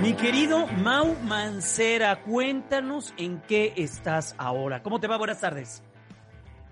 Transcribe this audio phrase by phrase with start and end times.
[0.00, 4.82] Mi querido Mau Mancera, cuéntanos en qué estás ahora.
[4.82, 5.18] ¿Cómo te va?
[5.18, 5.82] Buenas tardes.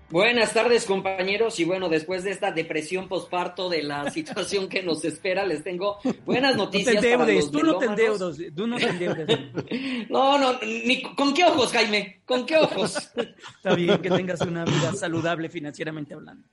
[0.09, 1.59] Buenas tardes, compañeros.
[1.59, 5.99] Y bueno, después de esta depresión posparto de la situación que nos espera, les tengo
[6.25, 6.95] buenas noticias.
[6.95, 10.09] No te endeudes, tú no te endeudes, tú no te endeudes.
[10.09, 12.21] no, no, ni, ¿con qué ojos, Jaime?
[12.25, 12.97] ¿Con qué ojos?
[13.55, 16.47] Está bien que tengas una vida saludable financieramente hablando.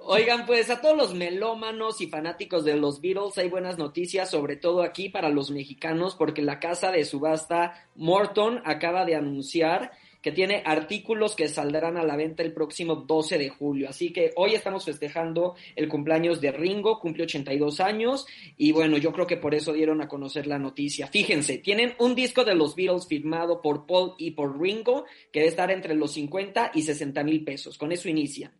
[0.00, 4.56] Oigan, pues a todos los melómanos y fanáticos de los Beatles hay buenas noticias, sobre
[4.56, 9.90] todo aquí para los mexicanos, porque la casa de subasta Morton acaba de anunciar
[10.32, 13.88] tiene artículos que saldrán a la venta el próximo 12 de julio.
[13.88, 19.12] Así que hoy estamos festejando el cumpleaños de Ringo, cumple 82 años y bueno, yo
[19.12, 21.06] creo que por eso dieron a conocer la noticia.
[21.06, 25.50] Fíjense, tienen un disco de los Beatles firmado por Paul y por Ringo que debe
[25.50, 27.78] estar entre los 50 y 60 mil pesos.
[27.78, 28.52] Con eso inician.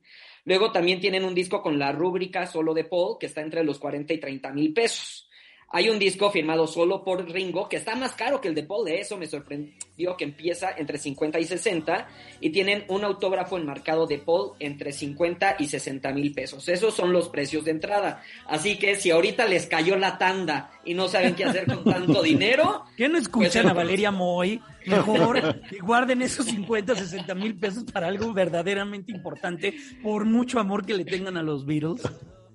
[0.45, 3.79] Luego también tienen un disco con la rúbrica solo de Paul que está entre los
[3.79, 5.28] 40 y 30 mil pesos.
[5.71, 8.87] Hay un disco firmado solo por Ringo que está más caro que el de Paul,
[8.87, 12.09] de eso me sorprendió que empieza entre 50 y 60
[12.41, 16.67] y tienen un autógrafo enmarcado de Paul entre 50 y 60 mil pesos.
[16.71, 18.23] Esos son los precios de entrada.
[18.47, 22.23] Así que si ahorita les cayó la tanda y no saben qué hacer con tanto
[22.23, 22.85] dinero...
[22.97, 24.63] ¿Qué no escuchan pues, a Valeria Moy?
[24.87, 30.87] Mejor que guarden esos 50, 60 mil pesos para algo verdaderamente importante por mucho amor
[30.87, 32.03] que le tengan a los Beatles.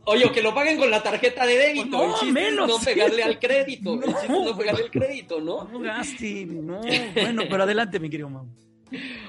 [0.06, 1.86] Oye, que lo paguen con la tarjeta de débito.
[1.86, 2.68] No, el menos.
[2.68, 3.96] no pegarle al crédito.
[3.96, 5.64] No, no pegarle el crédito, ¿no?
[5.66, 6.82] No gasten, no.
[7.14, 8.46] Bueno, pero adelante, mi querido Mau.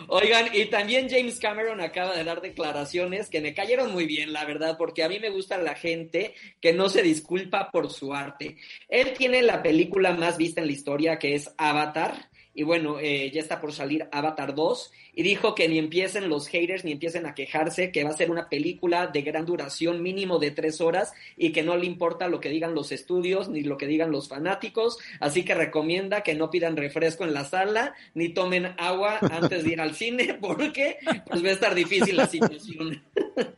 [0.08, 4.44] Oigan, y también James Cameron acaba de dar declaraciones que me cayeron muy bien, la
[4.44, 8.56] verdad, porque a mí me gusta la gente que no se disculpa por su arte.
[8.88, 13.30] Él tiene la película más vista en la historia, que es Avatar, y bueno, eh,
[13.32, 17.26] ya está por salir Avatar 2 y dijo que ni empiecen los haters ni empiecen
[17.26, 21.12] a quejarse, que va a ser una película de gran duración mínimo de tres horas
[21.36, 24.28] y que no le importa lo que digan los estudios ni lo que digan los
[24.28, 29.64] fanáticos, así que recomienda que no pidan refresco en la sala ni tomen agua antes
[29.64, 30.98] de ir al cine porque
[31.28, 33.02] pues va a estar difícil la situación.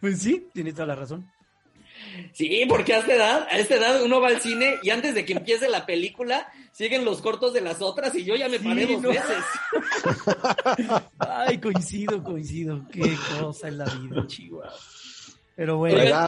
[0.00, 1.28] Pues sí, tiene toda la razón.
[2.32, 5.24] Sí, porque a esta edad, a esta edad uno va al cine y antes de
[5.24, 8.86] que empiece la película siguen los cortos de las otras y yo ya me paré
[8.86, 9.44] dos veces.
[11.18, 12.86] Ay, coincido, coincido.
[12.92, 14.72] Qué cosa en la vida, Chihuahua.
[15.56, 16.27] Pero bueno.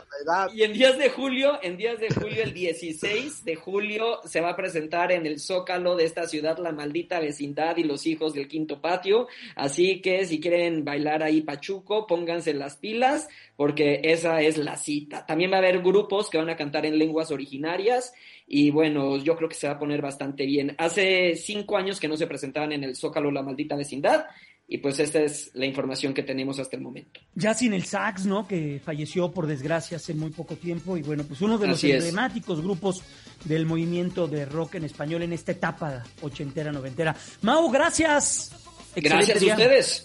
[0.55, 4.51] Y en días de julio, en días de julio, el 16 de julio, se va
[4.51, 8.49] a presentar en el Zócalo de esta ciudad la maldita vecindad y los hijos del
[8.49, 9.29] quinto patio.
[9.57, 15.25] Así que si quieren bailar ahí pachuco, pónganse las pilas, porque esa es la cita.
[15.27, 18.13] También va a haber grupos que van a cantar en lenguas originarias.
[18.47, 20.75] Y bueno, yo creo que se va a poner bastante bien.
[20.79, 24.27] Hace cinco años que no se presentaban en el Zócalo la maldita vecindad
[24.73, 27.21] y pues esta es la información que tenemos hasta el momento.
[27.35, 28.47] Ya sin el Sax, ¿no?
[28.47, 30.97] Que falleció por desgracia hace muy poco tiempo.
[30.97, 33.03] Y bueno, pues uno de los emblemáticos grupos
[33.45, 37.17] del movimiento de rock en español en esta etapa ochentera, noventera.
[37.43, 38.53] Mau, gracias.
[38.95, 40.05] gracias a ustedes.